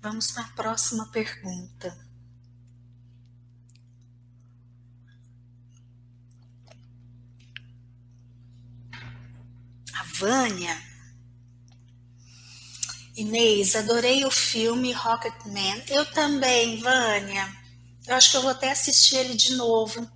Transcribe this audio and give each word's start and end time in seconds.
Vamos 0.00 0.30
para 0.30 0.44
a 0.44 0.48
próxima 0.50 1.06
pergunta. 1.10 1.98
A 9.92 10.04
Vânia. 10.14 10.80
Inês, 13.16 13.74
adorei 13.74 14.24
o 14.24 14.30
filme 14.30 14.92
Rocketman. 14.92 15.82
Eu 15.88 16.06
também, 16.12 16.80
Vânia. 16.80 17.52
Eu 18.06 18.14
acho 18.14 18.30
que 18.30 18.36
eu 18.36 18.42
vou 18.42 18.52
até 18.52 18.70
assistir 18.70 19.16
ele 19.16 19.34
de 19.34 19.56
novo. 19.56 20.08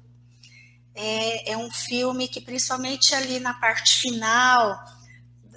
É, 0.95 1.53
é 1.53 1.57
um 1.57 1.71
filme 1.71 2.29
que, 2.29 2.41
principalmente 2.41 3.13
ali 3.15 3.41
na 3.41 3.55
parte 3.55 3.97
final, 3.97 4.79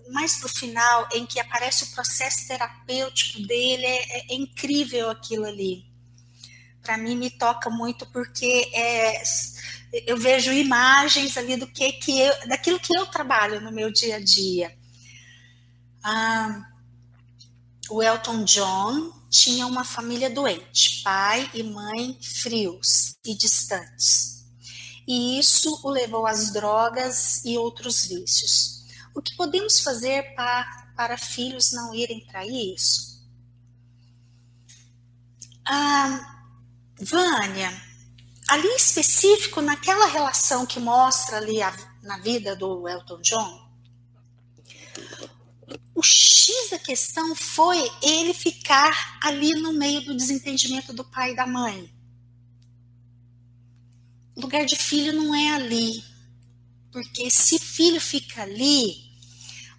mais 0.10 0.38
para 0.38 0.48
o 0.48 0.50
final, 0.50 1.10
em 1.14 1.26
que 1.26 1.40
aparece 1.40 1.86
o 1.86 1.92
processo 1.92 2.48
terapêutico 2.48 3.42
dele, 3.42 3.86
é, 3.86 4.18
é, 4.18 4.34
é 4.34 4.36
incrível 4.36 5.10
aquilo 5.10 5.46
ali. 5.46 5.86
Para 6.82 6.98
mim, 6.98 7.16
me 7.16 7.32
toca 7.32 7.70
muito 7.70 8.06
porque 8.08 8.70
é, 8.74 9.24
eu 10.06 10.18
vejo 10.18 10.52
imagens 10.52 11.38
ali 11.38 11.56
do 11.56 11.68
que, 11.68 11.94
que 11.94 12.20
eu, 12.20 12.48
daquilo 12.48 12.80
que 12.80 12.96
eu 12.96 13.06
trabalho 13.08 13.62
no 13.62 13.72
meu 13.72 13.92
dia 13.92 14.18
a 14.18 14.20
dia. 14.20 14.78
Ah, 16.04 16.70
o 17.90 18.02
Elton 18.02 18.44
John 18.44 19.12
tinha 19.30 19.66
uma 19.66 19.84
família 19.84 20.30
doente, 20.30 21.02
pai 21.04 21.50
e 21.54 21.64
mãe 21.64 22.18
frios 22.22 23.16
e 23.26 23.36
distantes. 23.36 24.46
E 25.08 25.40
isso 25.40 25.80
o 25.84 25.90
levou 25.90 26.26
às 26.26 26.52
drogas 26.52 27.44
e 27.46 27.58
outros 27.58 28.06
vícios. 28.06 28.75
O 29.16 29.22
que 29.22 29.34
podemos 29.36 29.80
fazer 29.80 30.36
para, 30.36 30.92
para 30.96 31.18
filhos 31.18 31.72
não 31.72 31.96
irem 31.96 32.26
para 32.26 32.46
isso? 32.46 33.26
Ah, 35.66 36.44
Vânia, 37.00 37.72
ali 38.50 38.68
específico, 38.76 39.62
naquela 39.62 40.06
relação 40.08 40.66
que 40.66 40.80
mostra 40.80 41.38
ali 41.38 41.62
a, 41.62 41.74
na 42.04 42.18
vida 42.18 42.56
do 42.58 42.88
Elton 42.88 43.22
John, 43.22 43.66
o 45.96 46.04
X 46.04 46.70
da 46.72 46.78
questão 46.78 47.34
foi 47.36 47.90
ele 48.04 48.34
ficar 48.34 49.18
ali 49.24 49.52
no 49.54 49.72
meio 49.72 50.04
do 50.04 50.16
desentendimento 50.16 50.92
do 50.92 51.06
pai 51.06 51.32
e 51.32 51.36
da 51.36 51.48
mãe. 51.48 51.90
O 54.36 54.42
lugar 54.42 54.66
de 54.66 54.76
filho 54.76 55.14
não 55.14 55.34
é 55.34 55.54
ali. 55.54 56.04
Porque 56.92 57.30
se 57.30 57.60
filho 57.60 58.00
fica 58.00 58.44
ali, 58.44 59.05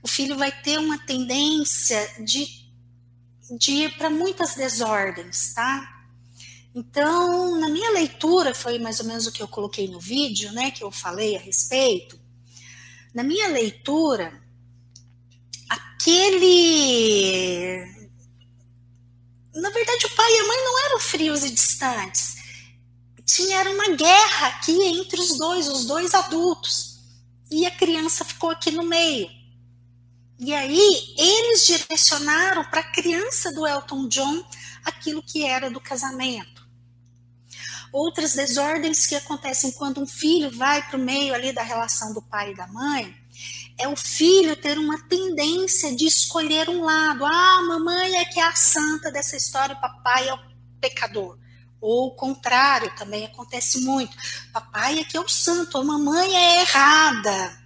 o 0.03 0.09
filho 0.09 0.37
vai 0.37 0.53
ter 0.63 0.79
uma 0.79 0.99
tendência 0.99 2.15
de, 2.21 2.47
de 3.59 3.73
ir 3.73 3.97
para 3.97 4.11
muitas 4.11 4.55
desordens, 4.55 5.53
tá? 5.55 5.97
Então, 6.75 7.59
na 7.59 7.71
minha 7.71 7.91
leitura, 7.91 8.55
foi 8.55 8.79
mais 8.79 9.01
ou 9.01 9.07
menos 9.07 9.27
o 9.27 9.33
que 9.33 9.43
eu 9.43 9.49
coloquei 9.49 9.89
no 9.89 9.99
vídeo, 9.99 10.53
né, 10.53 10.71
que 10.71 10.85
eu 10.85 10.91
falei 10.91 11.35
a 11.35 11.41
respeito. 11.41 12.21
Na 13.15 13.23
minha 13.23 13.49
leitura, 13.49 14.43
aquele. 15.71 16.37
Na 19.55 19.71
verdade, 19.71 20.05
o 20.05 20.15
pai 20.15 20.31
e 20.31 20.39
a 20.39 20.47
mãe 20.47 20.65
não 20.65 20.85
eram 20.85 21.01
frios 21.01 21.45
e 21.45 21.51
distantes. 21.51 22.37
Tinha 23.25 23.57
era 23.59 23.71
uma 23.71 23.97
guerra 23.97 24.49
aqui 24.49 24.79
entre 24.83 25.19
os 25.19 25.39
dois, 25.39 25.67
os 25.69 25.87
dois 25.87 26.13
adultos. 26.13 27.01
E 27.51 27.65
a 27.65 27.71
criança 27.71 28.23
ficou 28.23 28.51
aqui 28.51 28.71
no 28.71 28.83
meio. 28.83 29.31
E 30.39 30.55
aí 30.55 31.15
eles 31.17 31.67
direcionaram 31.67 32.65
para 32.65 32.81
a 32.81 32.93
criança 32.93 33.53
do 33.53 33.67
Elton 33.67 34.07
John 34.09 34.45
aquilo 34.85 35.23
que 35.23 35.45
era 35.45 35.71
do 35.71 35.81
casamento. 35.81 36.67
Outras 37.93 38.35
desordens 38.35 39.07
que 39.07 39.15
acontecem 39.15 39.73
quando 39.73 40.03
um 40.03 40.07
filho 40.07 40.51
vai 40.51 40.87
para 40.87 40.99
o 40.99 41.03
meio 41.03 41.35
ali 41.35 41.53
da 41.53 41.63
relação 41.63 42.13
do 42.13 42.21
pai 42.21 42.53
e 42.53 42.57
da 42.57 42.67
mãe 42.67 43.17
é 43.79 43.87
o 43.89 43.97
filho 43.97 44.57
ter 44.57 44.79
uma 44.79 44.99
tendência 45.07 45.95
de 45.95 46.07
escolher 46.07 46.69
um 46.69 46.83
lado. 46.83 47.25
Ah, 47.25 47.63
mamãe 47.63 48.17
é 48.17 48.25
que 48.25 48.41
é 48.41 48.45
a 48.45 48.55
santa 48.55 49.11
dessa 49.11 49.37
história, 49.37 49.77
papai 49.77 50.29
é 50.29 50.35
o 50.35 50.39
pecador. 50.81 51.39
Ou 51.81 52.09
o 52.09 52.15
contrário, 52.17 52.95
também 52.97 53.27
acontece 53.27 53.81
muito. 53.81 54.17
Papai 54.53 54.99
é 54.99 55.05
que 55.05 55.17
é 55.17 55.21
o 55.21 55.29
santo, 55.29 55.79
a 55.79 55.85
mamãe 55.85 56.35
é 56.35 56.61
errada. 56.63 57.63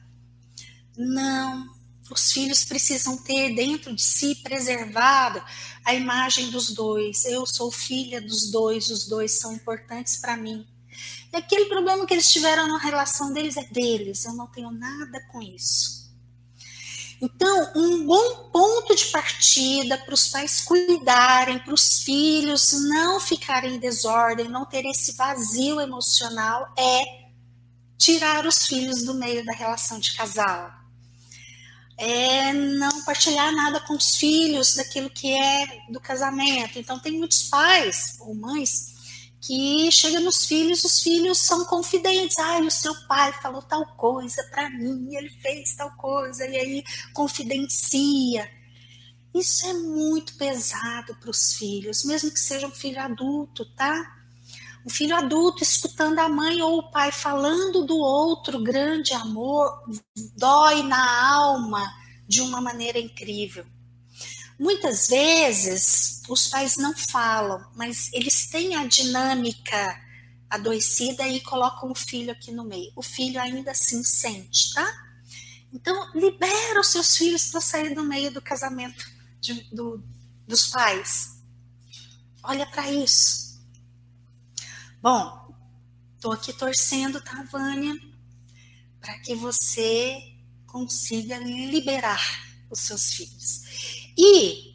Não, 0.96 1.66
os 2.14 2.32
filhos 2.32 2.64
precisam 2.64 3.16
ter 3.16 3.54
dentro 3.54 3.94
de 3.94 4.02
si 4.02 4.34
preservado 4.36 5.42
a 5.84 5.94
imagem 5.94 6.50
dos 6.50 6.70
dois. 6.70 7.24
Eu 7.24 7.46
sou 7.46 7.70
filha 7.70 8.20
dos 8.20 8.50
dois, 8.50 8.90
os 8.90 9.06
dois 9.06 9.38
são 9.38 9.52
importantes 9.52 10.16
para 10.16 10.36
mim. 10.36 10.66
E 11.32 11.36
aquele 11.36 11.66
problema 11.66 12.04
que 12.06 12.12
eles 12.12 12.30
tiveram 12.30 12.66
na 12.66 12.78
relação 12.78 13.32
deles 13.32 13.56
é 13.56 13.64
deles, 13.64 14.24
eu 14.24 14.34
não 14.34 14.46
tenho 14.46 14.70
nada 14.70 15.20
com 15.30 15.40
isso. 15.40 16.00
Então, 17.22 17.72
um 17.76 18.06
bom 18.06 18.50
ponto 18.50 18.94
de 18.94 19.04
partida 19.06 19.98
para 19.98 20.14
os 20.14 20.28
pais 20.28 20.62
cuidarem, 20.62 21.58
para 21.58 21.74
os 21.74 22.02
filhos 22.02 22.72
não 22.72 23.20
ficarem 23.20 23.76
em 23.76 23.78
desordem, 23.78 24.48
não 24.48 24.64
ter 24.64 24.86
esse 24.86 25.12
vazio 25.12 25.80
emocional, 25.80 26.72
é 26.78 27.20
tirar 27.98 28.46
os 28.46 28.66
filhos 28.66 29.02
do 29.02 29.12
meio 29.14 29.44
da 29.44 29.52
relação 29.52 30.00
de 30.00 30.14
casal 30.14 30.79
é 32.00 32.50
não 32.54 33.04
partilhar 33.04 33.52
nada 33.54 33.78
com 33.80 33.92
os 33.94 34.16
filhos 34.16 34.74
daquilo 34.74 35.10
que 35.10 35.30
é 35.38 35.82
do 35.90 36.00
casamento. 36.00 36.78
Então, 36.78 36.98
tem 36.98 37.12
muitos 37.12 37.42
pais 37.42 38.16
ou 38.20 38.34
mães 38.34 38.98
que 39.38 39.92
chegam 39.92 40.22
nos 40.22 40.46
filhos, 40.46 40.82
os 40.82 41.00
filhos 41.00 41.36
são 41.38 41.64
confidentes. 41.66 42.38
Ai, 42.38 42.62
o 42.62 42.70
seu 42.70 42.94
pai 43.06 43.32
falou 43.42 43.60
tal 43.60 43.84
coisa 43.96 44.42
para 44.50 44.70
mim, 44.70 45.14
ele 45.14 45.28
fez 45.42 45.74
tal 45.74 45.90
coisa, 45.96 46.46
e 46.46 46.56
aí 46.56 46.84
confidencia. 47.12 48.50
Isso 49.34 49.66
é 49.66 49.74
muito 49.74 50.36
pesado 50.36 51.14
para 51.16 51.30
os 51.30 51.52
filhos, 51.52 52.04
mesmo 52.04 52.30
que 52.30 52.40
seja 52.40 52.66
um 52.66 52.72
filho 52.72 53.00
adulto, 53.00 53.66
tá? 53.74 54.19
O 54.84 54.90
filho 54.90 55.14
adulto 55.14 55.62
escutando 55.62 56.18
a 56.18 56.28
mãe 56.28 56.62
ou 56.62 56.78
o 56.78 56.90
pai 56.90 57.12
falando 57.12 57.84
do 57.84 57.96
outro 57.98 58.62
grande 58.62 59.12
amor 59.12 59.84
dói 60.36 60.82
na 60.82 61.34
alma 61.34 61.92
de 62.26 62.40
uma 62.40 62.60
maneira 62.60 62.98
incrível. 62.98 63.66
Muitas 64.58 65.08
vezes 65.08 66.22
os 66.28 66.48
pais 66.48 66.76
não 66.76 66.94
falam, 66.94 67.64
mas 67.74 68.12
eles 68.12 68.48
têm 68.48 68.74
a 68.74 68.86
dinâmica 68.86 70.00
adoecida 70.48 71.26
e 71.28 71.40
colocam 71.40 71.90
o 71.90 71.94
filho 71.94 72.32
aqui 72.32 72.50
no 72.50 72.64
meio. 72.64 72.92
O 72.96 73.02
filho 73.02 73.40
ainda 73.40 73.70
assim 73.70 74.02
sente, 74.02 74.72
tá? 74.74 75.10
Então, 75.72 76.10
libera 76.14 76.80
os 76.80 76.88
seus 76.88 77.16
filhos 77.16 77.46
para 77.46 77.60
sair 77.60 77.94
do 77.94 78.02
meio 78.02 78.32
do 78.32 78.42
casamento 78.42 79.04
de, 79.40 79.62
do, 79.74 80.02
dos 80.46 80.66
pais. 80.68 81.40
Olha 82.42 82.66
para 82.66 82.90
isso. 82.90 83.49
Bom, 85.02 85.54
estou 86.14 86.30
aqui 86.30 86.52
torcendo, 86.52 87.22
tá, 87.22 87.42
Vânia? 87.50 87.98
Para 89.00 89.18
que 89.20 89.34
você 89.34 90.20
consiga 90.66 91.38
liberar 91.38 92.20
os 92.70 92.80
seus 92.80 93.14
filhos. 93.14 94.12
E 94.18 94.74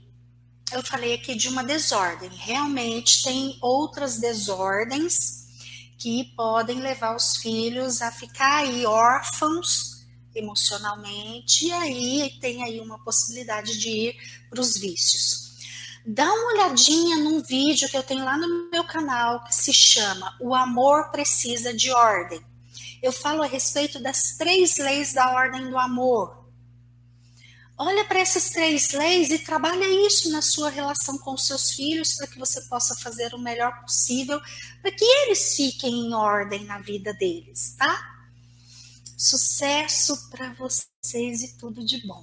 eu 0.71 0.81
falei 0.81 1.13
aqui 1.13 1.35
de 1.35 1.47
uma 1.47 1.63
desordem. 1.63 2.29
Realmente 2.29 3.21
tem 3.21 3.55
outras 3.61 4.17
desordens 4.17 5.45
que 5.99 6.23
podem 6.35 6.79
levar 6.79 7.15
os 7.15 7.37
filhos 7.37 8.01
a 8.01 8.11
ficar 8.11 8.63
aí 8.63 8.83
órfãos 8.83 10.07
emocionalmente, 10.33 11.67
e 11.67 11.71
aí 11.71 12.37
tem 12.41 12.63
aí 12.63 12.79
uma 12.79 12.97
possibilidade 13.03 13.77
de 13.77 13.89
ir 13.89 14.15
para 14.49 14.59
os 14.59 14.75
vícios. 14.75 15.44
Dá 16.07 16.31
uma 16.31 16.53
olhadinha 16.53 17.17
num 17.17 17.41
vídeo 17.41 17.89
que 17.89 17.97
eu 17.97 18.03
tenho 18.03 18.23
lá 18.23 18.37
no 18.37 18.69
meu 18.69 18.83
canal 18.83 19.43
que 19.43 19.55
se 19.55 19.73
chama 19.73 20.37
O 20.39 20.53
Amor 20.53 21.09
Precisa 21.09 21.73
de 21.73 21.89
Ordem. 21.89 22.45
Eu 23.01 23.11
falo 23.11 23.41
a 23.41 23.47
respeito 23.47 23.99
das 23.99 24.37
três 24.37 24.77
leis 24.77 25.13
da 25.13 25.31
ordem 25.31 25.67
do 25.67 25.75
amor. 25.79 26.45
Olha 27.75 28.05
para 28.05 28.19
essas 28.19 28.51
três 28.51 28.91
leis 28.91 29.31
e 29.31 29.39
trabalha 29.39 29.83
isso 30.05 30.31
na 30.31 30.43
sua 30.43 30.69
relação 30.69 31.17
com 31.17 31.33
os 31.33 31.47
seus 31.47 31.71
filhos 31.71 32.13
para 32.13 32.27
que 32.27 32.37
você 32.37 32.61
possa 32.69 32.95
fazer 32.97 33.33
o 33.33 33.39
melhor 33.39 33.81
possível 33.81 34.39
para 34.83 34.91
que 34.91 35.03
eles 35.03 35.55
fiquem 35.55 35.91
em 35.91 36.13
ordem 36.13 36.65
na 36.65 36.77
vida 36.77 37.15
deles, 37.15 37.75
tá? 37.79 37.99
Sucesso 39.17 40.29
para 40.29 40.53
vocês 40.53 41.41
e 41.41 41.57
tudo 41.57 41.83
de 41.83 42.05
bom. 42.05 42.13